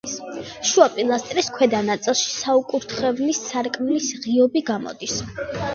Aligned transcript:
შუა 0.69 0.87
პილასტრის 0.95 1.51
ქვედა 1.59 1.83
ნაწილში 1.91 2.27
საკურთხევლის 2.39 3.45
სარკმლის 3.53 4.13
ღიობი 4.27 4.67
გამოდის. 4.75 5.25